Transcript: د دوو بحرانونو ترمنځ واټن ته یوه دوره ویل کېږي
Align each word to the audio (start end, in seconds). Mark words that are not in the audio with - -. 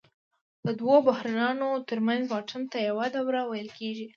د 0.65 0.67
دوو 0.79 0.95
بحرانونو 1.07 1.83
ترمنځ 1.89 2.21
واټن 2.27 2.61
ته 2.71 2.77
یوه 2.89 3.05
دوره 3.15 3.41
ویل 3.51 3.69
کېږي 3.79 4.05